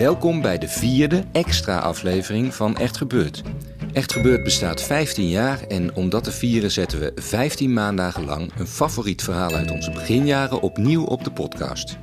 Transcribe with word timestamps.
Welkom 0.00 0.40
bij 0.40 0.58
de 0.58 0.68
vierde 0.68 1.24
extra 1.32 1.78
aflevering 1.78 2.54
van 2.54 2.76
Echt 2.76 2.96
Gebeurd. 2.96 3.42
Echt 3.92 4.12
Gebeurd 4.12 4.44
bestaat 4.44 4.82
15 4.82 5.28
jaar 5.28 5.62
en 5.62 5.94
om 5.94 6.08
dat 6.08 6.24
te 6.24 6.32
vieren 6.32 6.70
zetten 6.70 7.00
we 7.00 7.12
15 7.14 7.72
maandagen 7.72 8.24
lang 8.24 8.52
een 8.58 8.66
favoriet 8.66 9.22
verhaal 9.22 9.54
uit 9.54 9.70
onze 9.70 9.90
beginjaren 9.90 10.60
opnieuw 10.60 11.04
op 11.04 11.24
de 11.24 11.30
podcast. 11.30 11.98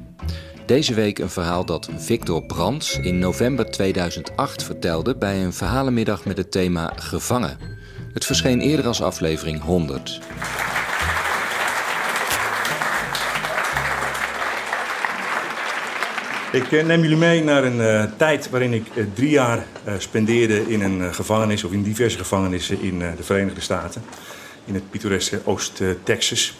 Deze 0.65 0.93
week 0.93 1.19
een 1.19 1.29
verhaal 1.29 1.65
dat 1.65 1.89
Victor 1.97 2.45
Brands 2.45 2.99
in 2.99 3.19
november 3.19 3.71
2008 3.71 4.63
vertelde 4.63 5.15
bij 5.15 5.43
een 5.43 5.53
verhalenmiddag 5.53 6.25
met 6.25 6.37
het 6.37 6.51
thema 6.51 6.93
Gevangen. 6.95 7.57
Het 8.13 8.25
verscheen 8.25 8.59
eerder 8.59 8.87
als 8.87 9.01
aflevering 9.01 9.61
100. 9.61 10.19
Ik 16.51 16.71
eh, 16.71 16.85
neem 16.85 17.01
jullie 17.01 17.17
mee 17.17 17.43
naar 17.43 17.63
een 17.63 17.79
uh, 17.79 18.03
tijd 18.17 18.49
waarin 18.49 18.73
ik 18.73 18.85
uh, 18.95 19.05
drie 19.13 19.29
jaar 19.29 19.57
uh, 19.57 19.93
spendeerde 19.97 20.71
in 20.71 20.81
een 20.81 21.13
gevangenis 21.13 21.63
of 21.63 21.71
in 21.71 21.83
diverse 21.83 22.17
gevangenissen 22.17 22.81
in 22.81 22.99
de 22.99 23.23
Verenigde 23.23 23.61
Staten. 23.61 24.03
In 24.65 24.73
het 24.73 24.89
pittoreske 24.89 25.41
Oost-Texas. 25.43 26.57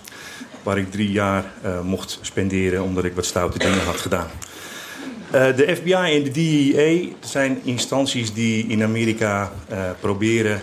Waar 0.64 0.78
ik 0.78 0.92
drie 0.92 1.12
jaar 1.12 1.46
mocht 1.84 2.20
spenderen 2.22 2.84
omdat 2.84 3.04
ik 3.04 3.16
wat 3.16 3.26
stoute 3.26 3.58
dingen 3.58 3.84
had 3.86 4.00
gedaan. 4.00 4.28
de 5.32 5.76
FBI 5.76 5.94
en 5.94 6.24
de 6.24 6.32
DEA 6.32 7.08
zijn 7.20 7.60
instanties 7.64 8.34
die 8.34 8.68
in 8.68 8.84
Amerika 8.84 9.52
proberen 10.00 10.62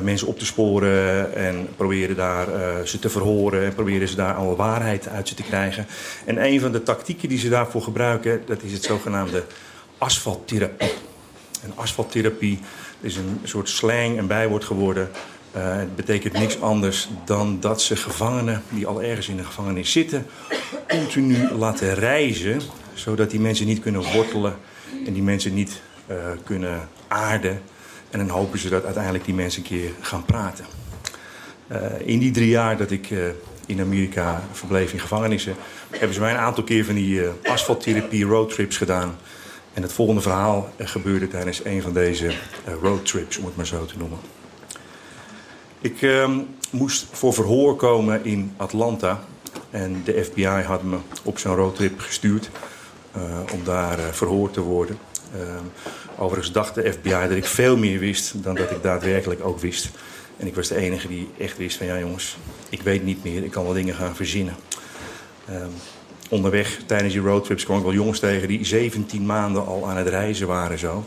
mensen 0.00 0.26
op 0.26 0.38
te 0.38 0.44
sporen 0.44 1.34
en 1.34 1.68
proberen 1.76 2.16
daar 2.16 2.48
uh, 2.48 2.82
ze 2.84 2.98
te 2.98 3.08
verhoren 3.08 3.64
en 3.64 3.74
proberen 3.74 4.08
ze 4.08 4.16
daar 4.16 4.34
alle 4.34 4.56
waarheid 4.56 5.08
uit 5.08 5.28
ze 5.28 5.34
te 5.34 5.42
krijgen. 5.42 5.86
En 6.24 6.44
een 6.44 6.60
van 6.60 6.72
de 6.72 6.82
tactieken 6.82 7.28
die 7.28 7.38
ze 7.38 7.48
daarvoor 7.48 7.82
gebruiken, 7.82 8.42
dat 8.46 8.62
is 8.62 8.72
het 8.72 8.82
zogenaamde 8.82 9.44
asfalttherapie. 9.98 10.92
En 11.62 11.72
asfalttherapie 11.74 12.58
is 13.00 13.16
een 13.16 13.40
soort 13.42 13.68
slang, 13.68 14.18
een 14.18 14.26
bijwoord 14.26 14.64
geworden. 14.64 15.10
Uh, 15.56 15.76
het 15.76 15.96
betekent 15.96 16.32
niks 16.32 16.60
anders 16.60 17.08
dan 17.24 17.60
dat 17.60 17.82
ze 17.82 17.96
gevangenen 17.96 18.62
die 18.68 18.86
al 18.86 19.02
ergens 19.02 19.28
in 19.28 19.36
de 19.36 19.44
gevangenis 19.44 19.92
zitten, 19.92 20.26
continu 20.88 21.52
laten 21.54 21.94
reizen, 21.94 22.60
zodat 22.94 23.30
die 23.30 23.40
mensen 23.40 23.66
niet 23.66 23.80
kunnen 23.80 24.12
wortelen 24.12 24.56
en 25.06 25.12
die 25.12 25.22
mensen 25.22 25.54
niet 25.54 25.80
kunnen 26.44 26.88
aarden 27.08 27.62
en 28.12 28.18
dan 28.18 28.28
hopen 28.28 28.58
ze 28.58 28.68
dat 28.68 28.84
uiteindelijk 28.84 29.24
die 29.24 29.34
mensen 29.34 29.62
een 29.62 29.68
keer 29.68 29.90
gaan 30.00 30.24
praten. 30.24 30.64
Uh, 31.72 31.78
in 32.04 32.18
die 32.18 32.30
drie 32.30 32.48
jaar 32.48 32.76
dat 32.76 32.90
ik 32.90 33.10
uh, 33.10 33.24
in 33.66 33.80
Amerika 33.80 34.42
verbleef 34.52 34.92
in 34.92 35.00
gevangenissen, 35.00 35.54
hebben 35.90 36.14
ze 36.14 36.20
mij 36.20 36.30
een 36.30 36.38
aantal 36.38 36.64
keer 36.64 36.84
van 36.84 36.94
die 36.94 37.20
uh, 37.20 37.28
asfalttherapie 37.44 38.24
roadtrips 38.24 38.76
gedaan. 38.76 39.16
En 39.72 39.82
het 39.82 39.92
volgende 39.92 40.20
verhaal 40.20 40.72
gebeurde 40.78 41.28
tijdens 41.28 41.64
een 41.64 41.82
van 41.82 41.92
deze 41.92 42.32
roadtrips, 42.80 43.38
om 43.38 43.44
het 43.44 43.56
maar 43.56 43.66
zo 43.66 43.84
te 43.84 43.98
noemen. 43.98 44.18
Ik 45.80 46.02
ehm, 46.02 46.40
moest 46.70 47.06
voor 47.10 47.34
verhoor 47.34 47.76
komen 47.76 48.24
in 48.24 48.52
Atlanta. 48.56 49.24
En 49.70 50.02
de 50.04 50.24
FBI 50.24 50.46
had 50.46 50.82
me 50.82 50.96
op 51.22 51.38
zo'n 51.38 51.54
roadtrip 51.54 52.00
gestuurd 52.00 52.50
om 53.52 53.64
daar 53.64 53.98
verhoord 53.98 54.52
te 54.52 54.60
worden. 54.60 54.98
Ehm, 55.32 55.64
Overigens 56.16 56.52
dacht 56.52 56.74
de 56.74 56.92
FBI 56.92 57.10
dat 57.10 57.30
ik 57.30 57.44
veel 57.44 57.76
meer 57.76 57.98
wist 57.98 58.42
dan 58.42 58.54
dat 58.54 58.70
ik 58.70 58.82
daadwerkelijk 58.82 59.44
ook 59.44 59.60
wist. 59.60 59.90
En 60.36 60.46
ik 60.46 60.54
was 60.54 60.68
de 60.68 60.76
enige 60.76 61.08
die 61.08 61.28
echt 61.38 61.56
wist 61.56 61.76
van 61.76 61.86
ja 61.86 61.98
jongens, 61.98 62.36
ik 62.68 62.82
weet 62.82 63.04
niet 63.04 63.24
meer, 63.24 63.44
ik 63.44 63.50
kan 63.50 63.64
wel 63.64 63.72
dingen 63.72 63.94
gaan 63.94 64.16
verzinnen. 64.16 64.54
Um, 65.50 65.70
onderweg 66.28 66.80
tijdens 66.86 67.12
die 67.12 67.22
roadtrips 67.22 67.64
kwam 67.64 67.76
ik 67.76 67.82
wel 67.82 67.92
jongens 67.92 68.18
tegen 68.18 68.48
die 68.48 68.64
17 68.64 69.26
maanden 69.26 69.66
al 69.66 69.88
aan 69.88 69.96
het 69.96 70.08
reizen 70.08 70.46
waren 70.46 70.78
zo. 70.78 71.04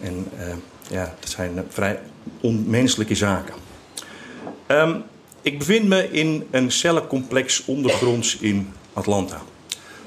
En 0.00 0.28
uh, 0.38 0.46
ja, 0.90 1.14
dat 1.20 1.30
zijn 1.30 1.64
vrij 1.68 2.00
onmenselijke 2.40 3.14
zaken. 3.14 3.54
Ik 5.42 5.58
bevind 5.58 5.88
me 5.88 6.10
in 6.10 6.46
een 6.50 6.70
cellencomplex 6.70 7.64
ondergronds 7.64 8.36
in 8.36 8.72
Atlanta. 8.92 9.42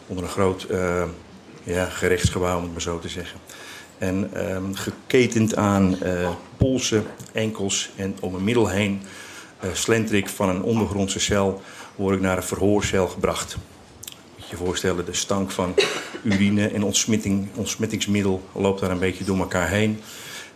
Onder 0.07 0.23
een 0.23 0.29
groot 0.29 0.67
ja, 1.67 1.85
gerechtsgebouw, 1.85 2.57
om 2.57 2.63
het 2.63 2.72
maar 2.72 2.81
zo 2.81 3.00
te 3.00 3.09
zeggen. 3.09 3.39
En 3.97 4.50
um, 4.55 4.75
geketend 4.75 5.55
aan 5.55 5.97
uh, 6.03 6.29
polsen, 6.57 7.03
enkels 7.31 7.89
en 7.95 8.16
om 8.19 8.35
een 8.35 8.44
middel 8.44 8.67
heen 8.67 9.01
uh, 9.63 9.69
slentrik 9.73 10.29
van 10.29 10.50
een 10.50 10.61
ondergrondse 10.61 11.19
cel 11.19 11.61
word 11.95 12.16
ik 12.16 12.22
naar 12.22 12.38
een 12.38 12.44
verhoorcel 12.44 13.07
gebracht. 13.07 13.57
Moet 14.35 14.45
je 14.45 14.50
je 14.50 14.63
voorstellen, 14.63 15.05
de 15.05 15.13
stank 15.13 15.51
van 15.51 15.73
urine 16.23 16.67
en 16.67 16.83
ontsmetting, 16.83 17.47
ontsmettingsmiddel 17.55 18.44
loopt 18.51 18.79
daar 18.79 18.91
een 18.91 18.99
beetje 18.99 19.23
door 19.23 19.38
elkaar 19.38 19.69
heen. 19.69 19.99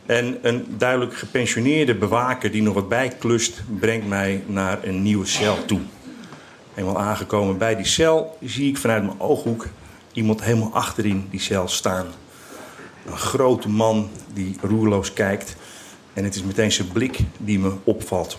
En 0.05 0.37
een 0.41 0.65
duidelijk 0.77 1.15
gepensioneerde 1.15 1.95
bewaker 1.95 2.51
die 2.51 2.61
nog 2.61 2.73
wat 2.73 2.89
bijklust, 2.89 3.63
brengt 3.79 4.07
mij 4.07 4.43
naar 4.45 4.83
een 4.83 5.01
nieuwe 5.01 5.25
cel 5.25 5.65
toe. 5.65 5.79
Eenmaal 6.75 6.99
aangekomen 6.99 7.57
bij 7.57 7.75
die 7.75 7.85
cel 7.85 8.37
zie 8.43 8.69
ik 8.69 8.77
vanuit 8.77 9.03
mijn 9.03 9.19
ooghoek 9.19 9.67
iemand 10.13 10.43
helemaal 10.43 10.73
achterin 10.73 11.27
die 11.29 11.39
cel 11.39 11.67
staan. 11.67 12.07
Een 13.05 13.17
grote 13.17 13.69
man 13.69 14.09
die 14.33 14.57
roerloos 14.61 15.13
kijkt. 15.13 15.55
En 16.13 16.23
het 16.23 16.35
is 16.35 16.43
meteen 16.43 16.71
zijn 16.71 16.91
blik 16.91 17.19
die 17.37 17.59
me 17.59 17.73
opvalt. 17.83 18.37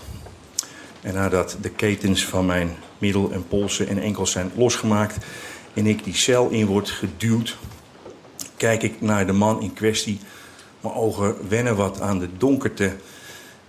En 1.01 1.15
nadat 1.15 1.57
de 1.61 1.71
ketens 1.71 2.25
van 2.25 2.47
mijn 2.47 2.77
middel 2.99 3.31
en 3.33 3.49
polsen 3.49 3.89
en 3.89 3.99
enkels 3.99 4.31
zijn 4.31 4.51
losgemaakt 4.55 5.17
en 5.75 5.87
ik 5.87 6.05
die 6.05 6.15
cel 6.15 6.49
in 6.49 6.67
word 6.67 6.91
geduwd, 6.91 7.57
kijk 8.57 8.83
ik 8.83 9.01
naar 9.01 9.27
de 9.27 9.33
man 9.33 9.63
in 9.63 9.73
kwestie. 9.73 10.21
Mijn 10.81 10.95
ogen 10.95 11.49
wennen 11.49 11.77
wat 11.77 12.01
aan 12.01 12.19
de 12.19 12.29
donkerte. 12.39 12.97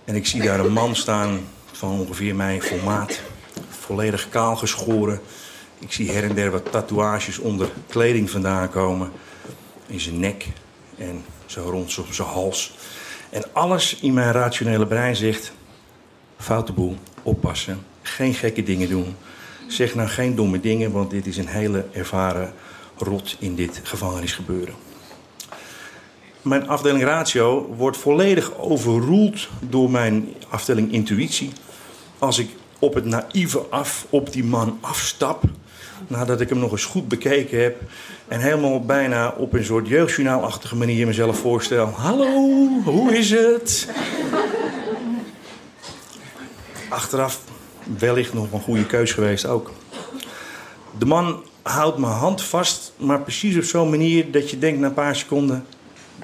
En 0.04 0.14
ik 0.14 0.26
zie 0.26 0.42
daar 0.42 0.60
een 0.60 0.72
man 0.72 0.96
staan 0.96 1.40
van 1.72 1.90
ongeveer 1.90 2.34
mijn 2.34 2.62
formaat. 2.62 3.20
Volledig 3.68 4.28
kaal 4.28 4.56
geschoren. 4.56 5.20
Ik 5.78 5.92
zie 5.92 6.10
her 6.10 6.24
en 6.24 6.34
der 6.34 6.50
wat 6.50 6.72
tatoeages 6.72 7.38
onder 7.38 7.68
kleding 7.88 8.30
vandaan 8.30 8.70
komen. 8.70 9.10
In 9.86 10.00
zijn 10.00 10.20
nek 10.20 10.46
en 10.98 11.24
zo 11.46 11.70
rond 11.70 11.98
op 11.98 12.12
zijn 12.12 12.28
hals. 12.28 12.74
En 13.30 13.44
alles 13.52 13.96
in 14.00 14.14
mijn 14.14 14.32
rationele 14.32 14.86
brein 14.86 15.16
zegt: 15.16 15.52
foute 16.36 16.72
boel, 16.72 16.96
oppassen, 17.22 17.86
geen 18.02 18.34
gekke 18.34 18.62
dingen 18.62 18.88
doen. 18.88 19.16
Zeg 19.68 19.94
nou 19.94 20.08
geen 20.08 20.34
domme 20.34 20.60
dingen, 20.60 20.92
want 20.92 21.10
dit 21.10 21.26
is 21.26 21.36
een 21.36 21.48
hele 21.48 21.86
ervaren 21.92 22.52
rot 22.96 23.36
in 23.38 23.54
dit 23.54 23.80
gevangenisgebeuren. 23.82 24.74
Mijn 26.42 26.68
afdeling 26.68 27.04
ratio 27.04 27.74
wordt 27.76 27.96
volledig 27.96 28.58
overroeld 28.58 29.48
door 29.60 29.90
mijn 29.90 30.34
afdeling 30.48 30.92
intuïtie. 30.92 31.52
Als 32.18 32.38
ik 32.38 32.48
op 32.78 32.94
het 32.94 33.04
naïeve 33.04 33.58
af 33.58 34.06
op 34.10 34.32
die 34.32 34.44
man 34.44 34.78
afstap, 34.80 35.42
nadat 36.06 36.40
ik 36.40 36.48
hem 36.48 36.58
nog 36.58 36.70
eens 36.70 36.84
goed 36.84 37.08
bekeken 37.08 37.62
heb 37.62 37.80
en 38.28 38.40
helemaal 38.40 38.80
bijna 38.80 39.34
op 39.36 39.52
een 39.52 39.64
soort 39.64 39.88
jeugdjournaalachtige 39.88 40.76
manier 40.76 41.06
mezelf 41.06 41.38
voorstel. 41.38 41.86
Hallo, 41.86 42.68
hoe 42.84 43.16
is 43.16 43.30
het? 43.30 43.88
Achteraf 46.88 47.40
wellicht 47.98 48.32
nog 48.32 48.52
een 48.52 48.60
goede 48.60 48.86
keus 48.86 49.12
geweest 49.12 49.46
ook. 49.46 49.72
De 50.98 51.06
man 51.06 51.42
houdt 51.62 51.98
mijn 51.98 52.12
hand 52.12 52.42
vast, 52.42 52.92
maar 52.96 53.20
precies 53.20 53.56
op 53.56 53.62
zo'n 53.62 53.90
manier 53.90 54.30
dat 54.30 54.50
je 54.50 54.58
denkt 54.58 54.80
na 54.80 54.86
een 54.86 54.94
paar 54.94 55.16
seconden... 55.16 55.64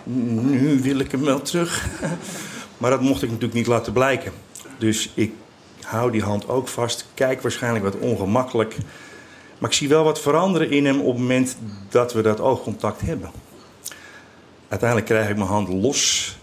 Nu 0.05 0.81
wil 0.83 0.99
ik 0.99 1.11
hem 1.11 1.25
wel 1.25 1.43
terug. 1.43 1.87
Maar 2.79 2.91
dat 2.91 3.01
mocht 3.01 3.23
ik 3.23 3.29
natuurlijk 3.29 3.55
niet 3.55 3.67
laten 3.67 3.93
blijken. 3.93 4.33
Dus 4.79 5.11
ik 5.15 5.33
hou 5.81 6.11
die 6.11 6.23
hand 6.23 6.49
ook 6.49 6.69
vast, 6.69 7.07
kijk 7.15 7.43
waarschijnlijk 7.43 7.85
wat 7.85 7.99
ongemakkelijk... 7.99 8.77
Maar 9.61 9.71
ik 9.71 9.77
zie 9.77 9.89
wel 9.89 10.05
wat 10.05 10.21
veranderen 10.21 10.71
in 10.71 10.87
hem 10.87 11.01
op 11.01 11.07
het 11.07 11.19
moment 11.19 11.57
dat 11.89 12.13
we 12.13 12.23
dat 12.23 12.41
oogcontact 12.41 13.01
hebben. 13.01 13.31
Uiteindelijk 14.69 15.09
krijg 15.09 15.29
ik 15.29 15.37
mijn 15.37 15.49
hand 15.49 15.69
los 15.69 16.39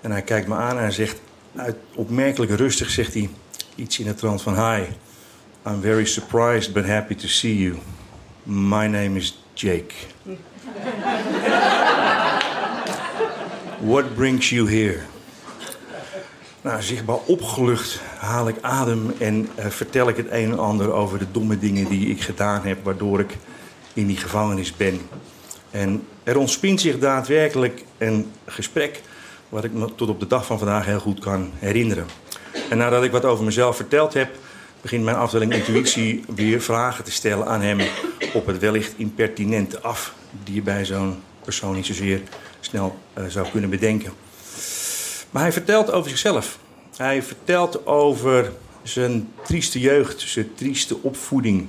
en 0.00 0.10
hij 0.10 0.22
kijkt 0.22 0.48
me 0.48 0.54
aan 0.54 0.76
en 0.76 0.82
hij 0.82 0.90
zegt, 0.90 1.20
uit, 1.56 1.76
opmerkelijk 1.94 2.52
rustig 2.52 2.90
zegt 2.90 3.14
hij: 3.14 3.30
iets 3.74 3.98
in 3.98 4.06
de 4.06 4.14
trant 4.14 4.42
van... 4.42 4.54
Hi, 4.54 4.82
I'm 5.66 5.80
very 5.80 6.04
surprised 6.04 6.72
but 6.72 6.86
happy 6.86 7.14
to 7.14 7.26
see 7.26 7.58
you. 7.58 7.76
My 8.42 8.86
name 8.86 9.16
is 9.16 9.44
Jake. 9.54 9.94
What 13.92 14.14
brings 14.14 14.50
you 14.50 14.70
here? 14.70 15.00
Nou, 16.60 16.82
zichtbaar 16.82 17.18
opgelucht 17.26 18.00
haal 18.24 18.48
ik 18.48 18.56
adem 18.60 19.14
en 19.18 19.48
uh, 19.58 19.66
vertel 19.66 20.08
ik 20.08 20.16
het 20.16 20.26
een 20.30 20.50
en 20.50 20.58
ander 20.58 20.92
over 20.92 21.18
de 21.18 21.30
domme 21.30 21.58
dingen 21.58 21.88
die 21.88 22.08
ik 22.08 22.20
gedaan 22.20 22.62
heb, 22.62 22.84
waardoor 22.84 23.20
ik 23.20 23.36
in 23.92 24.06
die 24.06 24.16
gevangenis 24.16 24.76
ben. 24.76 25.00
En 25.70 26.06
er 26.22 26.38
ontspint 26.38 26.80
zich 26.80 26.98
daadwerkelijk 26.98 27.84
een 27.98 28.30
gesprek 28.46 29.02
wat 29.48 29.64
ik 29.64 29.72
me 29.72 29.94
tot 29.94 30.08
op 30.08 30.20
de 30.20 30.26
dag 30.26 30.46
van 30.46 30.58
vandaag 30.58 30.84
heel 30.84 31.00
goed 31.00 31.20
kan 31.20 31.50
herinneren. 31.54 32.06
En 32.70 32.78
nadat 32.78 33.04
ik 33.04 33.10
wat 33.10 33.24
over 33.24 33.44
mezelf 33.44 33.76
verteld 33.76 34.14
heb, 34.14 34.28
begint 34.80 35.04
mijn 35.04 35.16
afdeling 35.16 35.54
intuïtie 35.54 36.24
weer 36.34 36.60
vragen 36.60 37.04
te 37.04 37.10
stellen 37.10 37.46
aan 37.46 37.60
hem 37.60 37.80
op 38.34 38.46
het 38.46 38.58
wellicht 38.58 38.94
impertinente 38.96 39.80
af, 39.80 40.14
die 40.44 40.54
je 40.54 40.62
bij 40.62 40.84
zo'n 40.84 41.22
persoon 41.44 41.74
niet 41.74 41.86
zozeer 41.86 42.22
snel 42.60 42.98
uh, 43.18 43.24
zou 43.28 43.48
kunnen 43.50 43.70
bedenken. 43.70 44.12
Maar 45.30 45.42
hij 45.42 45.52
vertelt 45.52 45.92
over 45.92 46.10
zichzelf. 46.10 46.58
Hij 46.96 47.22
vertelt 47.22 47.86
over 47.86 48.52
zijn 48.82 49.28
trieste 49.44 49.80
jeugd, 49.80 50.20
zijn 50.20 50.54
trieste 50.54 50.96
opvoeding, 51.00 51.68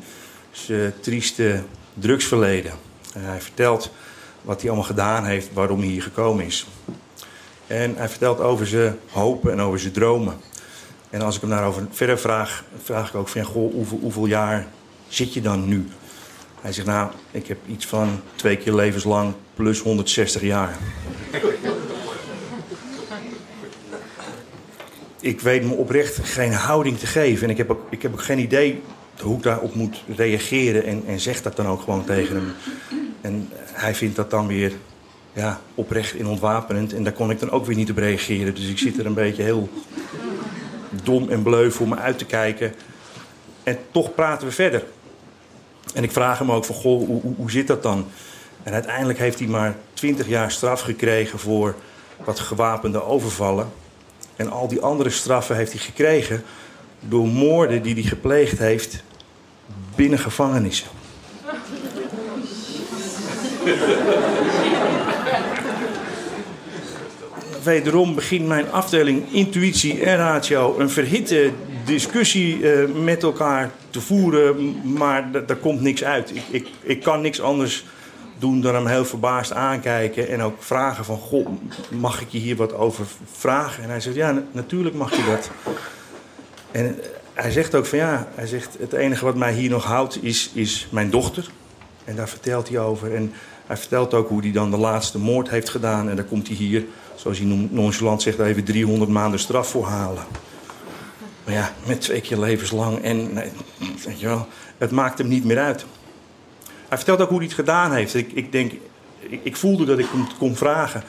zijn 0.52 0.94
trieste 1.00 1.64
drugsverleden. 1.94 2.72
hij 3.18 3.42
vertelt 3.42 3.92
wat 4.42 4.60
hij 4.60 4.70
allemaal 4.70 4.88
gedaan 4.88 5.26
heeft, 5.26 5.50
waarom 5.54 5.80
hij 5.80 5.88
hier 5.88 6.02
gekomen 6.02 6.46
is. 6.46 6.68
En 7.68 7.96
hij 7.96 8.10
vertelt 8.10 8.40
over 8.40 8.68
zijn 8.68 8.98
hopen 9.12 9.52
en 9.52 9.60
over 9.60 9.80
zijn 9.80 9.94
dromen. 9.94 10.36
En 11.10 11.22
als 11.22 11.36
ik 11.36 11.42
hem 11.42 11.50
daarover 11.50 11.88
verder 11.92 12.20
vraag, 12.20 12.64
vraag 12.84 13.10
ik 13.10 13.16
ook 13.16 13.28
van... 13.28 13.44
Goh, 13.44 13.74
hoeveel, 13.74 14.00
hoeveel 14.02 14.26
jaar 14.26 14.68
zit 15.08 15.34
je 15.34 15.42
dan 15.42 15.68
nu? 15.68 15.88
Hij 16.62 16.74
zegt, 16.74 16.88
nou, 16.88 17.12
ik 17.32 17.48
heb 17.48 17.58
iets 17.68 17.86
van 17.86 18.22
twee 18.36 18.58
keer 18.58 18.74
levenslang 18.74 19.34
plus 19.54 19.80
160 19.80 20.42
jaar. 20.42 20.78
Ik 25.26 25.42
weet 25.42 25.64
me 25.64 25.74
oprecht 25.74 26.20
geen 26.24 26.54
houding 26.54 26.98
te 26.98 27.06
geven. 27.06 27.44
En 27.44 27.50
ik 27.50 27.58
heb 27.58 27.70
ook, 27.70 27.88
ik 27.90 28.02
heb 28.02 28.14
ook 28.14 28.24
geen 28.24 28.40
idee 28.40 28.82
hoe 29.22 29.38
ik 29.38 29.44
daarop 29.44 29.76
moet 29.76 30.04
reageren. 30.16 30.86
En, 30.86 31.04
en 31.08 31.20
zeg 31.20 31.42
dat 31.42 31.56
dan 31.56 31.68
ook 31.68 31.82
gewoon 31.82 32.06
tegen 32.06 32.36
hem. 32.36 32.54
En 33.22 33.50
hij 33.72 33.96
vindt 33.96 34.16
dat 34.16 34.30
dan 34.30 34.48
weer 34.48 34.74
ja, 35.34 35.62
oprecht 35.76 36.18
en 36.18 36.28
ontwapenend. 36.28 36.94
En 36.94 37.04
daar 37.04 37.14
kon 37.14 37.30
ik 37.32 37.40
dan 37.40 37.52
ook 37.52 37.66
weer 37.66 37.76
niet 37.76 37.90
op 37.90 37.98
reageren. 37.98 38.56
Dus 38.56 38.68
ik 38.68 38.78
zit 38.78 39.00
er 39.00 39.06
een 39.06 39.14
beetje 39.14 39.44
heel 39.44 39.70
dom 41.04 41.30
en 41.30 41.44
bleu 41.44 41.72
voor 41.72 41.88
me 41.88 41.96
uit 41.96 42.18
te 42.18 42.26
kijken. 42.26 42.74
En 43.64 43.78
toch 43.92 44.16
praten 44.16 44.48
we 44.48 44.54
verder. 44.54 44.84
En 45.94 46.04
ik 46.04 46.12
vraag 46.12 46.40
hem 46.40 46.52
ook 46.52 46.66
van, 46.66 46.76
goh, 46.76 47.08
hoe, 47.08 47.22
hoe, 47.22 47.36
hoe 47.36 47.52
zit 47.52 47.68
dat 47.68 47.84
dan? 47.84 48.08
En 48.64 48.74
uiteindelijk 48.74 49.20
heeft 49.20 49.40
hij 49.40 49.48
maar 49.48 49.76
twintig 49.94 50.28
jaar 50.28 50.52
straf 50.52 50.82
gekregen 50.82 51.40
voor 51.40 51.76
wat 52.24 52.40
gewapende 52.40 53.04
overvallen. 53.04 53.84
En 54.36 54.52
al 54.52 54.68
die 54.68 54.82
andere 54.82 55.10
straffen 55.10 55.56
heeft 55.56 55.72
hij 55.72 55.82
gekregen 55.82 56.44
door 57.00 57.28
moorden 57.28 57.82
die 57.82 57.94
hij 57.94 58.04
gepleegd 58.04 58.60
heeft 58.60 59.04
binnen 59.96 60.20
gevangenissen. 60.20 60.88
Wederom 67.64 68.16
begint 68.16 68.48
mijn 68.48 68.72
afdeling 68.72 69.32
intuïtie 69.32 70.04
en 70.04 70.18
ratio 70.18 70.80
een 70.80 70.90
verhitte 70.90 71.52
discussie 71.86 72.60
uh, 72.60 72.90
met 73.04 73.24
elkaar 73.24 73.72
te 73.90 74.02
voeren, 74.02 74.76
maar 74.94 75.32
daar 75.32 75.56
komt 75.56 75.82
niks 75.82 76.04
uit. 76.04 76.32
Ik, 76.36 76.44
ik, 76.50 76.68
ik 76.82 77.02
kan 77.04 77.22
niks 77.22 77.42
anders 77.42 77.86
doen 78.38 78.62
dan 78.62 78.76
hem 78.76 78.86
heel 78.86 79.06
verbaasd 79.06 79.54
aankijken 79.54 80.28
en 80.28 80.42
ook 80.42 80.64
vragen 80.64 81.06
van... 81.06 81.18
Goh, 81.18 81.48
mag 81.90 82.22
ik 82.22 82.30
je 82.30 82.38
hier 82.38 82.56
wat 82.56 82.74
over 82.74 83.06
vragen? 83.32 83.84
En 83.84 83.90
hij 83.90 84.00
zegt, 84.00 84.16
ja, 84.16 84.44
natuurlijk 84.52 84.96
mag 84.96 85.16
je 85.16 85.26
dat. 85.26 85.50
En 86.72 87.00
hij 87.34 87.52
zegt 87.52 87.76
ook 87.76 87.86
van 87.86 87.98
ja, 87.98 88.28
hij 88.36 88.48
zegt, 88.48 88.78
het 88.80 88.94
enige 88.94 89.26
wat 89.26 89.36
mij 89.36 89.54
hier 89.54 89.70
nog 89.70 89.84
houdt 89.84 90.24
is, 90.24 90.52
is 90.54 90.88
mijn 90.92 91.10
dochter. 91.10 91.50
En 92.04 92.16
daar 92.16 92.30
vertelt 92.30 92.70
hij 92.70 92.80
over. 92.80 93.16
En 93.16 93.34
hij 93.66 93.78
vertelt 93.78 94.14
ook 94.14 94.30
hoe 94.30 94.42
hij 94.42 94.52
dan 94.52 94.72
de 94.72 94.78
laatste 94.78 95.20
moord 95.20 95.50
heeft 95.50 95.70
gedaan. 95.70 96.10
En 96.10 96.16
daar 96.16 96.26
komt 96.26 96.48
hij 96.48 96.56
hier, 96.56 96.86
zoals 97.16 97.38
hij 97.38 97.48
nonchalant 97.70 98.22
zegt, 98.22 98.40
even 98.40 98.64
300 98.64 99.12
maanden 99.12 99.40
straf 99.40 99.70
voor 99.70 99.86
halen. 99.86 100.24
Maar 101.44 101.54
ja, 101.54 101.74
met 101.86 102.02
twee 102.02 102.22
keer 102.22 102.40
levenslang. 102.40 103.04
En 103.04 103.34
weet 104.06 104.20
je 104.20 104.26
wel, 104.26 104.48
het 104.78 104.92
maakt 104.92 105.18
hem 105.18 105.28
niet 105.28 105.44
meer 105.44 105.60
uit. 105.60 105.86
Hij 106.96 107.04
vertelt 107.04 107.24
ook 107.24 107.30
hoe 107.30 107.44
hij 107.44 107.48
het 107.48 107.66
gedaan 107.66 107.94
heeft. 107.94 108.14
Ik, 108.14 108.32
ik 108.32 108.52
denk, 108.52 108.72
ik, 109.44 109.56
voelde 109.56 109.86
dat 109.86 110.00
ik 110.00 110.08
hem 110.12 110.28
kon 110.38 110.56
vragen. 110.56 111.04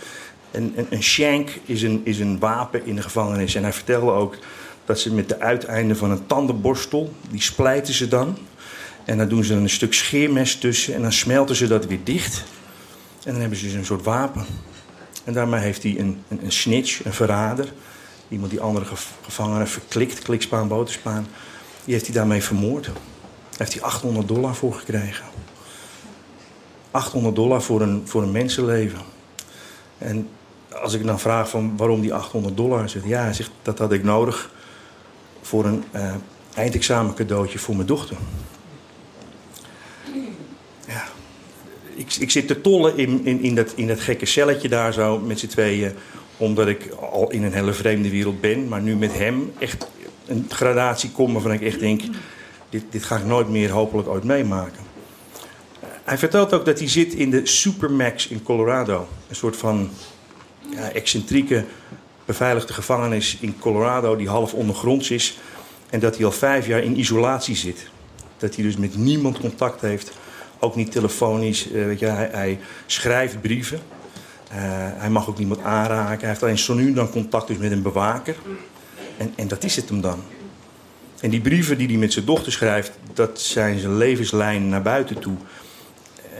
En, 0.50 0.72
een, 0.76 0.86
een 0.90 1.02
shank 1.02 1.50
is 1.64 1.82
een, 1.82 2.00
is 2.04 2.18
een 2.18 2.38
wapen 2.38 2.86
in 2.86 2.96
de 2.96 3.02
gevangenis. 3.02 3.54
En 3.54 3.62
hij 3.62 3.72
vertelde 3.72 4.10
ook 4.10 4.36
dat 4.84 5.00
ze 5.00 5.14
met 5.14 5.28
de 5.28 5.40
uiteinden 5.40 5.96
van 5.96 6.10
een 6.10 6.26
tandenborstel, 6.26 7.12
die 7.30 7.40
splijten 7.40 7.94
ze 7.94 8.08
dan. 8.08 8.38
En 9.04 9.18
dan 9.18 9.28
doen 9.28 9.44
ze 9.44 9.54
een 9.54 9.70
stuk 9.70 9.94
scheermes 9.94 10.56
tussen 10.56 10.94
en 10.94 11.02
dan 11.02 11.12
smelten 11.12 11.56
ze 11.56 11.66
dat 11.66 11.86
weer 11.86 12.04
dicht. 12.04 12.44
En 13.24 13.32
dan 13.32 13.40
hebben 13.40 13.58
ze 13.58 13.64
dus 13.64 13.74
een 13.74 13.84
soort 13.84 14.04
wapen. 14.04 14.44
En 15.24 15.32
daarmee 15.32 15.60
heeft 15.60 15.82
hij 15.82 15.98
een, 15.98 16.22
een, 16.28 16.44
een 16.44 16.52
snitch, 16.52 17.04
een 17.04 17.12
verrader. 17.12 17.72
Iemand 18.28 18.50
die 18.50 18.60
andere 18.60 18.86
gevangenen 19.22 19.68
verklikt, 19.68 20.22
klikspaan, 20.22 20.68
boterspaan. 20.68 21.26
Die 21.84 21.94
heeft 21.94 22.06
hij 22.06 22.14
daarmee 22.14 22.42
vermoord. 22.42 22.84
Daar 22.84 22.94
heeft 23.56 23.72
hij 23.72 23.82
800 23.82 24.28
dollar 24.28 24.54
voor 24.54 24.74
gekregen. 24.74 25.24
800 26.96 27.34
dollar 27.34 27.62
voor 27.62 27.81
een, 27.81 28.02
voor 28.04 28.22
een 28.22 28.32
mensenleven. 28.32 28.98
En 29.98 30.28
als 30.82 30.94
ik 30.94 31.04
dan 31.04 31.20
vraag 31.20 31.48
van 31.48 31.76
waarom 31.76 32.00
die 32.00 32.14
800 32.14 32.56
dollar, 32.56 32.88
zegt 32.88 33.04
ja, 33.04 33.32
zegt 33.32 33.50
dat 33.62 33.78
had 33.78 33.93
ik 33.93 34.04
nodig 34.04 34.50
voor 35.43 35.64
een 35.64 35.84
uh, 35.94 36.14
eindexamen 36.54 37.14
cadeautje 37.14 37.58
voor 37.58 37.75
mijn 37.75 37.87
dochter. 37.87 38.16
Ja, 40.87 41.04
ik, 41.94 42.14
ik 42.14 42.31
zit 42.31 42.46
te 42.46 42.60
tollen 42.60 42.98
in, 42.98 43.25
in, 43.25 43.43
in, 43.43 43.54
dat, 43.54 43.72
in 43.75 43.87
dat 43.87 44.00
gekke 44.00 44.26
celletje 44.26 44.69
daar 44.69 44.93
zo 44.93 45.19
met 45.19 45.38
z'n 45.38 45.46
tweeën, 45.46 45.93
omdat 46.37 46.66
ik 46.66 46.90
al 46.90 47.31
in 47.31 47.43
een 47.43 47.52
hele 47.52 47.72
vreemde 47.72 48.10
wereld 48.10 48.40
ben, 48.40 48.69
maar 48.69 48.82
nu 48.82 48.96
met 48.96 49.19
hem 49.19 49.52
echt 49.58 49.87
een 50.26 50.46
gradatie 50.48 51.10
kom 51.10 51.32
waarvan 51.32 51.52
ik 51.52 51.62
echt 51.62 51.81
denk, 51.81 52.02
dit, 52.70 52.84
dit 52.91 53.05
ga 53.05 53.17
ik 53.17 53.24
nooit 53.24 53.48
meer 53.48 53.70
hopelijk 53.70 54.08
ooit 54.08 54.24
meemaken. 54.24 54.85
Hij 56.06 56.19
vertelt 56.19 56.53
ook 56.53 56.65
dat 56.65 56.79
hij 56.79 56.89
zit 56.89 57.15
in 57.15 57.31
de 57.31 57.46
Supermax 57.46 58.29
in 58.29 58.43
Colorado. 58.43 59.08
Een 59.29 59.36
soort 59.36 59.56
van 59.56 59.91
ja, 60.70 60.91
excentrieke 60.91 61.65
beveiligde 62.25 62.72
gevangenis 62.72 63.36
in 63.41 63.58
Colorado 63.58 64.17
die 64.17 64.29
half 64.29 64.55
ondergronds 64.55 65.10
is. 65.10 65.39
En 65.91 66.01
dat 66.01 66.17
hij 66.17 66.25
al 66.25 66.32
vijf 66.32 66.67
jaar 66.67 66.82
in 66.82 66.98
isolatie 66.98 67.56
zit. 67.56 67.89
Dat 68.36 68.55
hij 68.55 68.65
dus 68.65 68.77
met 68.77 68.96
niemand 68.96 69.39
contact 69.39 69.81
heeft. 69.81 70.13
Ook 70.58 70.77
niet 70.77 70.93
telefonisch. 70.93 71.70
Uh, 71.70 71.84
weet 71.84 71.98
je, 71.98 72.06
hij, 72.06 72.58
schrijft 72.86 73.41
brieven. 73.41 73.81
Uh, 74.48 74.55
hij 74.94 75.10
mag 75.10 75.29
ook 75.29 75.39
niemand 75.39 75.63
aanraken. 75.63 76.20
Hij 76.20 76.29
heeft 76.29 76.43
alleen 76.43 76.58
zo 76.58 76.75
nu 76.75 76.93
dan 76.93 77.10
contact 77.10 77.46
dus 77.46 77.56
met 77.56 77.72
een 77.72 77.82
bewaker. 77.82 78.36
En, 79.17 79.32
en 79.36 79.48
dat 79.48 79.65
is 79.65 79.77
het 79.77 79.89
hem 79.89 80.01
dan. 80.01 80.22
En 81.20 81.31
die 81.31 81.41
brieven 81.41 81.79
die 81.79 81.89
hij 81.89 81.96
met 81.96 82.13
zijn 82.13 82.25
dochter 82.25 82.53
schrijft, 82.53 82.93
dat 83.15 83.41
zijn 83.41 83.79
zijn 83.79 83.96
levenslijn 83.96 84.69
naar 84.69 84.82
buiten 84.82 85.19
toe. 85.19 85.36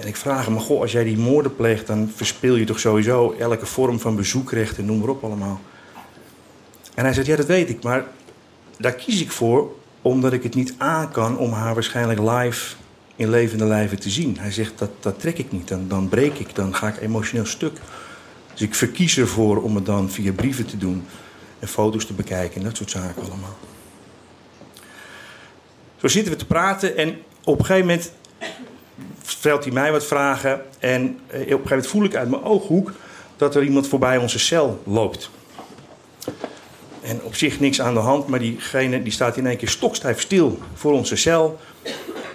En 0.01 0.07
ik 0.07 0.17
vraag 0.17 0.45
hem, 0.45 0.59
goh, 0.59 0.81
als 0.81 0.93
jij 0.93 1.05
die 1.05 1.19
moorden 1.19 1.57
pleegt, 1.57 1.87
dan 1.87 2.13
verspil 2.15 2.57
je 2.57 2.65
toch 2.65 2.79
sowieso 2.79 3.35
elke 3.39 3.67
vorm 3.67 4.01
van 4.01 4.17
bezoekrecht 4.17 4.79
en 4.79 4.85
noem 4.85 4.99
maar 4.99 5.09
op 5.09 5.25
allemaal. 5.25 5.61
En 6.95 7.05
hij 7.05 7.13
zegt, 7.13 7.27
ja, 7.27 7.37
dat 7.37 7.47
weet 7.47 7.69
ik, 7.69 7.83
maar 7.83 8.05
daar 8.79 8.93
kies 8.93 9.21
ik 9.21 9.31
voor 9.31 9.75
omdat 10.03 10.33
ik 10.33 10.43
het 10.43 10.55
niet 10.55 10.75
aan 10.79 11.11
kan 11.11 11.39
om 11.39 11.53
haar 11.53 11.75
waarschijnlijk 11.75 12.19
live 12.19 12.75
in 13.17 13.31
levende 13.31 13.65
lijven 13.65 14.01
te 14.01 14.11
zien. 14.11 14.37
Hij 14.39 14.53
zegt, 14.53 14.79
dat, 14.79 14.91
dat 15.01 15.21
trek 15.21 15.39
ik 15.39 15.53
niet, 15.53 15.69
dan, 15.69 15.89
dan 15.89 16.09
breek 16.09 16.39
ik, 16.39 16.55
dan 16.55 16.75
ga 16.75 16.89
ik 16.89 17.01
emotioneel 17.01 17.47
stuk. 17.47 17.79
Dus 18.53 18.63
ik 18.63 18.75
verkies 18.75 19.19
ervoor 19.19 19.63
om 19.63 19.75
het 19.75 19.87
dan 19.87 20.11
via 20.11 20.33
brieven 20.33 20.67
te 20.67 20.77
doen 20.77 21.05
en 21.59 21.69
foto's 21.69 22.07
te 22.07 22.13
bekijken 22.13 22.57
en 22.57 22.67
dat 22.67 22.77
soort 22.77 22.91
zaken 22.91 23.23
allemaal. 23.23 23.57
Zo 25.97 26.09
zitten 26.09 26.33
we 26.33 26.39
te 26.39 26.47
praten 26.47 26.97
en 26.97 27.17
op 27.45 27.59
een 27.59 27.65
gegeven 27.65 27.87
moment 27.87 28.13
stelt 29.47 29.65
hij 29.65 29.73
mij 29.73 29.93
wat 29.93 30.05
vragen. 30.05 30.63
En 30.79 31.19
eh, 31.27 31.41
op 31.41 31.41
een 31.41 31.47
gegeven 31.47 31.69
moment 31.69 31.87
voel 31.87 32.05
ik 32.05 32.15
uit 32.15 32.31
mijn 32.31 32.43
ooghoek 32.43 32.93
dat 33.37 33.55
er 33.55 33.63
iemand 33.63 33.89
voorbij 33.89 34.17
onze 34.17 34.39
cel 34.39 34.83
loopt. 34.85 35.31
En 37.03 37.21
op 37.23 37.35
zich 37.35 37.61
niks 37.61 37.81
aan 37.81 37.95
de 37.95 38.01
hand, 38.01 38.27
maar 38.27 38.39
diegene 38.39 39.03
die 39.03 39.13
staat 39.13 39.37
in 39.37 39.47
één 39.47 39.57
keer 39.57 39.69
stokstijf 39.69 40.21
stil 40.21 40.59
voor 40.75 40.93
onze 40.93 41.17
cel. 41.17 41.61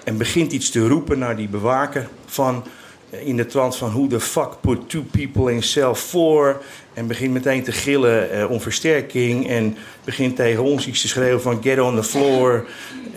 En 0.04 0.18
begint 0.18 0.52
iets 0.52 0.70
te 0.70 0.88
roepen 0.88 1.20
naar 1.20 1.36
die 1.36 1.48
bewaker 1.48 2.08
van... 2.26 2.64
in 3.10 3.38
de 3.38 3.46
trant 3.46 3.76
van 3.76 3.92
hoe 3.92 4.08
the 4.08 4.20
fuck 4.20 4.50
put 4.62 4.90
two 4.90 5.04
people 5.12 5.54
in 5.54 5.64
cell 5.64 5.96
4. 5.96 6.58
En 6.94 7.08
begint 7.08 7.34
meteen 7.34 7.64
te 7.64 7.72
gillen 7.72 8.32
eh, 8.32 8.52
om 8.52 8.62
versterking. 8.62 9.50
En 9.50 9.78
begint 10.04 10.36
tegen 10.36 10.64
ons 10.64 10.88
iets 10.88 11.02
te 11.02 11.08
schreeuwen 11.08 11.42
van 11.42 11.64
get 11.64 11.80
on 11.80 11.96
the 11.96 12.04
floor. 12.04 12.66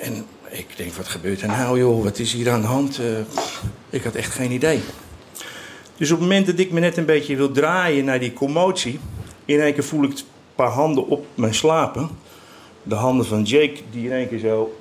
En 0.01 0.27
ik 0.59 0.67
denk, 0.77 0.93
wat 0.93 1.09
gebeurt 1.09 1.41
er 1.41 1.49
nou 1.49 1.79
joh? 1.79 2.05
Wat 2.05 2.19
is 2.19 2.33
hier 2.33 2.51
aan 2.51 2.61
de 2.61 2.67
hand? 2.67 3.01
Uh, 3.01 3.07
ik 3.91 4.05
had 4.05 4.15
echt 4.15 4.33
geen 4.33 4.51
idee. 4.51 4.81
Dus 5.97 6.11
op 6.11 6.19
het 6.19 6.29
moment 6.29 6.47
dat 6.47 6.59
ik 6.59 6.71
me 6.71 6.81
net 6.81 6.97
een 6.97 7.05
beetje 7.05 7.37
wil 7.37 7.51
draaien 7.51 8.05
naar 8.05 8.21
die 8.21 8.33
commotie... 8.33 8.99
in 9.45 9.61
één 9.61 9.75
keer 9.75 9.85
voel 9.85 10.05
ik 10.05 10.11
een 10.11 10.25
paar 10.55 10.71
handen 10.71 11.07
op 11.07 11.27
mijn 11.35 11.55
slapen. 11.55 12.09
De 12.83 12.95
handen 12.95 13.27
van 13.27 13.43
Jake 13.43 13.81
die 13.91 14.05
in 14.05 14.13
één 14.13 14.29
keer 14.29 14.39
zo 14.39 14.79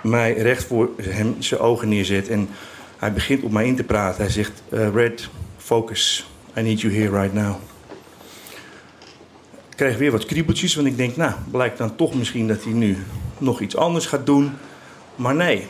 mij 0.00 0.32
recht 0.32 0.64
voor 0.64 0.90
hem 1.02 1.36
zijn 1.38 1.60
ogen 1.60 1.88
neerzet. 1.88 2.28
En 2.28 2.48
hij 2.96 3.12
begint 3.12 3.42
op 3.42 3.50
mij 3.50 3.66
in 3.66 3.76
te 3.76 3.84
praten. 3.84 4.22
Hij 4.22 4.32
zegt: 4.32 4.62
uh, 4.68 4.88
Red, 4.94 5.28
focus. 5.56 6.30
I 6.56 6.60
need 6.60 6.80
you 6.80 6.94
here 6.94 7.20
right 7.20 7.34
now. 7.34 7.54
Ik 9.70 9.76
krijg 9.76 9.96
weer 9.96 10.10
wat 10.10 10.24
kriebeltjes, 10.26 10.74
want 10.74 10.86
ik 10.86 10.96
denk, 10.96 11.16
nou, 11.16 11.32
blijkt 11.50 11.78
dan 11.78 11.96
toch 11.96 12.14
misschien 12.14 12.48
dat 12.48 12.64
hij 12.64 12.72
nu 12.72 12.96
nog 13.38 13.60
iets 13.60 13.76
anders 13.76 14.06
gaat 14.06 14.26
doen. 14.26 14.52
Maar 15.16 15.34
nee, 15.34 15.66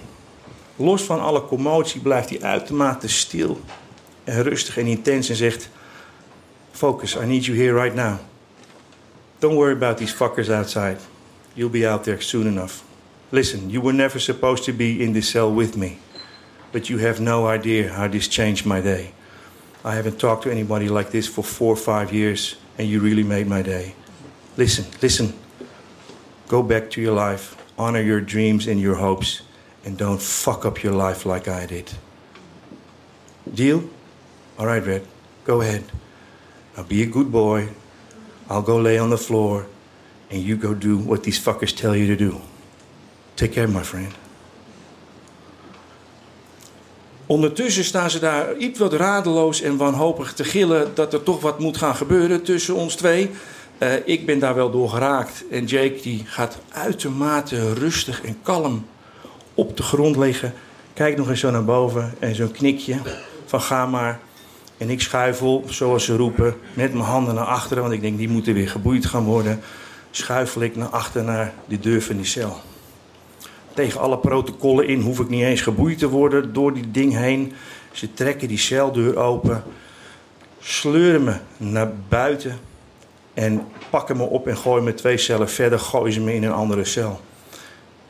los 0.76 1.02
van 1.02 1.20
alle 1.20 1.44
commotie 1.44 2.00
blijft 2.00 2.28
hij 2.28 2.42
uitermate 2.42 3.08
stil 3.08 3.60
en 4.24 4.42
rustig 4.42 4.78
en 4.78 4.86
intens 4.86 5.28
en 5.28 5.36
zegt: 5.36 5.68
Focus, 6.72 7.14
I 7.14 7.26
need 7.26 7.44
you 7.44 7.58
here 7.58 7.82
right 7.82 7.94
now. 7.94 8.16
Don't 9.38 9.54
worry 9.54 9.72
about 9.72 9.96
these 9.96 10.14
fuckers 10.14 10.50
outside. 10.50 10.96
You'll 11.54 11.70
be 11.70 11.88
out 11.88 12.02
there 12.02 12.20
soon 12.20 12.46
enough. 12.46 12.72
Listen, 13.28 13.70
you 13.70 13.82
were 13.82 13.96
never 13.96 14.20
supposed 14.20 14.64
to 14.64 14.72
be 14.72 14.98
in 14.98 15.12
this 15.12 15.30
cell 15.30 15.54
with 15.54 15.76
me, 15.76 15.98
but 16.72 16.88
you 16.88 16.98
have 16.98 17.20
no 17.20 17.46
idea 17.46 17.92
how 17.92 18.08
this 18.08 18.28
changed 18.28 18.66
my 18.66 18.80
day. 18.80 19.12
I 19.84 19.94
haven't 19.94 20.18
talked 20.18 20.42
to 20.42 20.50
anybody 20.50 20.88
like 20.88 21.10
this 21.10 21.28
for 21.28 21.44
four 21.44 21.72
or 21.72 21.76
five 21.76 22.12
years, 22.12 22.56
and 22.78 22.88
you 22.88 23.00
really 23.00 23.22
made 23.22 23.46
my 23.46 23.62
day. 23.62 23.94
Listen, 24.56 24.84
listen. 25.00 25.32
Go 26.48 26.62
back 26.62 26.90
to 26.90 27.00
your 27.00 27.14
life, 27.14 27.56
honor 27.76 28.00
your 28.00 28.20
dreams 28.20 28.66
and 28.66 28.80
your 28.80 28.96
hopes, 28.96 29.42
and 29.84 29.96
don't 29.96 30.22
fuck 30.22 30.64
up 30.64 30.82
your 30.82 30.92
life 30.92 31.26
like 31.26 31.48
I 31.48 31.66
did. 31.66 31.92
Deal? 33.52 33.82
All 34.58 34.66
right, 34.66 34.84
Red, 34.84 35.02
go 35.44 35.60
ahead. 35.60 35.84
Now 36.76 36.84
be 36.84 37.02
a 37.02 37.06
good 37.06 37.30
boy. 37.30 37.68
I'll 38.48 38.62
go 38.62 38.76
lay 38.76 38.98
on 38.98 39.10
the 39.10 39.18
floor, 39.18 39.66
and 40.30 40.42
you 40.42 40.56
go 40.56 40.74
do 40.74 40.96
what 40.96 41.24
these 41.24 41.38
fuckers 41.38 41.74
tell 41.74 41.96
you 41.96 42.06
to 42.06 42.16
do. 42.16 42.40
Take 43.34 43.52
care, 43.52 43.68
my 43.68 43.82
friend. 43.82 44.14
Ondertussen 47.26 47.84
staan 47.84 48.10
ze 48.10 48.18
daar 48.18 48.56
iets 48.56 48.78
wat 48.78 48.92
radeloos 48.92 49.60
en 49.60 49.76
wanhopig 49.76 50.32
te 50.32 50.44
gillen 50.44 50.94
dat 50.94 51.12
er 51.12 51.22
toch 51.22 51.40
wat 51.40 51.58
moet 51.58 51.76
gaan 51.76 51.96
gebeuren 51.96 52.42
tussen 52.42 52.74
ons 52.74 52.94
twee. 52.94 53.30
Uh, 53.78 53.92
ik 54.04 54.26
ben 54.26 54.38
daar 54.38 54.54
wel 54.54 54.70
door 54.70 54.88
geraakt. 54.88 55.44
En 55.50 55.64
Jake 55.64 55.98
die 56.02 56.22
gaat 56.26 56.58
uitermate 56.68 57.74
rustig 57.74 58.22
en 58.22 58.38
kalm 58.42 58.86
op 59.54 59.76
de 59.76 59.82
grond 59.82 60.16
liggen. 60.16 60.54
Kijkt 60.94 61.18
nog 61.18 61.28
eens 61.28 61.40
zo 61.40 61.50
naar 61.50 61.64
boven 61.64 62.14
en 62.18 62.34
zo'n 62.34 62.50
knikje 62.50 62.96
van 63.44 63.60
ga 63.60 63.86
maar. 63.86 64.20
En 64.78 64.90
ik 64.90 65.00
schuifel, 65.00 65.64
zoals 65.68 66.04
ze 66.04 66.16
roepen, 66.16 66.56
met 66.74 66.92
mijn 66.92 67.04
handen 67.04 67.34
naar 67.34 67.44
achteren. 67.44 67.82
Want 67.82 67.94
ik 67.94 68.00
denk, 68.00 68.18
die 68.18 68.28
moeten 68.28 68.54
weer 68.54 68.68
geboeid 68.68 69.06
gaan 69.06 69.24
worden. 69.24 69.60
Schuifel 70.10 70.62
ik 70.62 70.76
naar 70.76 70.88
achter 70.88 71.24
naar 71.24 71.52
de 71.68 71.78
deur 71.78 72.02
van 72.02 72.16
die 72.16 72.24
cel 72.24 72.60
tegen 73.76 74.00
alle 74.00 74.18
protocollen 74.18 74.88
in, 74.88 75.00
hoef 75.00 75.20
ik 75.20 75.28
niet 75.28 75.42
eens 75.42 75.60
geboeid 75.60 75.98
te 75.98 76.08
worden 76.08 76.52
door 76.52 76.74
die 76.74 76.90
ding 76.90 77.16
heen. 77.16 77.52
Ze 77.92 78.14
trekken 78.14 78.48
die 78.48 78.58
celdeur 78.58 79.16
open, 79.16 79.62
sleuren 80.60 81.24
me 81.24 81.36
naar 81.56 81.92
buiten 82.08 82.58
en 83.36 83.66
pakken 83.90 84.16
me 84.16 84.22
op 84.22 84.46
en 84.46 84.56
gooien 84.56 84.84
me 84.84 84.94
twee 84.94 85.16
cellen 85.16 85.50
verder, 85.50 85.78
gooien 85.78 86.12
ze 86.12 86.20
me 86.20 86.34
in 86.34 86.44
een 86.44 86.52
andere 86.52 86.84
cel. 86.84 87.20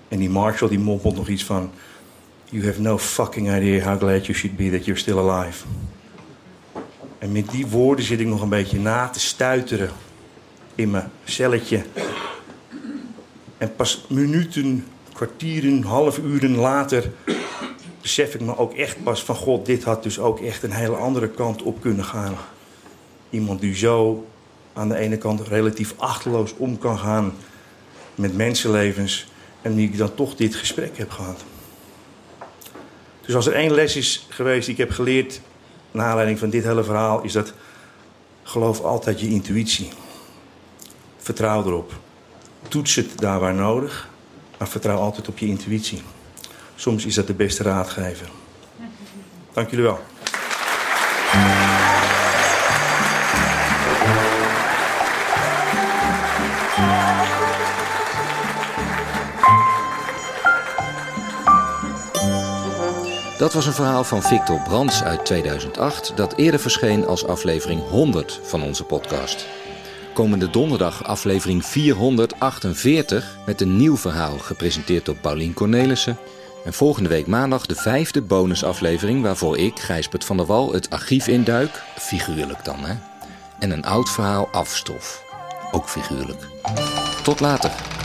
En 0.08 0.18
die 0.18 0.30
Marshall 0.30 0.68
die 0.68 0.78
mompelt 0.78 1.16
nog 1.16 1.28
iets 1.28 1.44
van: 1.44 1.70
You 2.44 2.66
have 2.66 2.80
no 2.80 2.98
fucking 2.98 3.56
idea 3.56 3.84
how 3.84 3.98
glad 3.98 4.26
you 4.26 4.38
should 4.38 4.56
be 4.56 4.70
that 4.70 4.84
you're 4.84 5.00
still 5.00 5.18
alive. 5.18 5.64
En 7.18 7.32
met 7.32 7.50
die 7.50 7.66
woorden 7.66 8.04
zit 8.04 8.20
ik 8.20 8.26
nog 8.26 8.42
een 8.42 8.48
beetje 8.48 8.78
na 8.78 9.08
te 9.08 9.20
stuiteren 9.20 9.90
in 10.74 10.90
mijn 10.90 11.10
celletje. 11.24 11.84
En 13.58 13.74
pas 13.76 14.06
minuten 14.08 14.86
kwartieren, 15.12 15.82
half 15.82 16.18
uren 16.18 16.56
later 16.56 17.12
besef 18.00 18.34
ik 18.34 18.40
me 18.40 18.58
ook 18.58 18.74
echt 18.74 19.02
pas 19.02 19.24
van 19.24 19.34
God, 19.34 19.66
dit 19.66 19.84
had 19.84 20.02
dus 20.02 20.18
ook 20.18 20.40
echt 20.40 20.62
een 20.62 20.72
hele 20.72 20.96
andere 20.96 21.28
kant 21.28 21.62
op 21.62 21.80
kunnen 21.80 22.04
gaan. 22.04 22.34
Iemand 23.30 23.60
die 23.60 23.74
zo 23.74 24.26
aan 24.76 24.88
de 24.88 24.96
ene 24.96 25.16
kant 25.16 25.40
relatief 25.40 25.94
achterloos 25.96 26.54
om 26.56 26.78
kan 26.78 26.98
gaan 26.98 27.34
met 28.14 28.36
mensenlevens 28.36 29.26
en 29.62 29.74
die 29.74 29.88
ik 29.88 29.98
dan 29.98 30.14
toch 30.14 30.34
dit 30.34 30.54
gesprek 30.54 30.98
heb 30.98 31.10
gehad. 31.10 31.44
Dus 33.20 33.34
als 33.34 33.46
er 33.46 33.54
één 33.54 33.72
les 33.72 33.96
is 33.96 34.26
geweest 34.28 34.64
die 34.64 34.74
ik 34.74 34.80
heb 34.80 34.90
geleerd 34.90 35.40
naar 35.90 36.06
aanleiding 36.06 36.38
van 36.38 36.50
dit 36.50 36.64
hele 36.64 36.84
verhaal, 36.84 37.22
is 37.22 37.32
dat 37.32 37.52
geloof 38.42 38.80
altijd 38.80 39.20
je 39.20 39.28
intuïtie. 39.28 39.88
Vertrouw 41.16 41.64
erop. 41.64 41.92
Toets 42.68 42.94
het 42.94 43.18
daar 43.18 43.40
waar 43.40 43.54
nodig. 43.54 44.08
Maar 44.58 44.68
vertrouw 44.68 44.98
altijd 44.98 45.28
op 45.28 45.38
je 45.38 45.46
intuïtie. 45.46 46.02
Soms 46.74 47.06
is 47.06 47.14
dat 47.14 47.26
de 47.26 47.34
beste 47.34 47.62
raadgever. 47.62 48.28
Dank 49.52 49.70
jullie 49.70 49.84
wel. 49.84 50.00
Dat 63.38 63.52
was 63.52 63.66
een 63.66 63.72
verhaal 63.72 64.04
van 64.04 64.22
Victor 64.22 64.60
Brands 64.62 65.02
uit 65.02 65.24
2008, 65.24 66.12
dat 66.14 66.36
eerder 66.36 66.60
verscheen 66.60 67.06
als 67.06 67.26
aflevering 67.26 67.82
100 67.88 68.40
van 68.42 68.62
onze 68.62 68.84
podcast. 68.84 69.46
Komende 70.14 70.50
donderdag 70.50 71.04
aflevering 71.04 71.66
448 71.66 73.36
met 73.46 73.60
een 73.60 73.76
nieuw 73.76 73.96
verhaal 73.96 74.38
gepresenteerd 74.38 75.04
door 75.04 75.16
Paulien 75.16 75.54
Cornelissen. 75.54 76.16
En 76.64 76.72
volgende 76.72 77.08
week 77.08 77.26
maandag 77.26 77.66
de 77.66 77.74
vijfde 77.74 78.22
bonusaflevering 78.22 79.22
waarvoor 79.22 79.58
ik, 79.58 79.78
Gijsbert 79.78 80.24
van 80.24 80.36
der 80.36 80.46
Wal, 80.46 80.72
het 80.72 80.90
archief 80.90 81.26
induik, 81.26 81.82
figuurlijk 81.98 82.64
dan 82.64 82.84
hè, 82.84 82.94
en 83.58 83.70
een 83.70 83.84
oud 83.84 84.10
verhaal 84.10 84.48
afstof, 84.52 85.22
ook 85.70 85.88
figuurlijk. 85.88 86.48
Tot 87.22 87.40
later. 87.40 87.95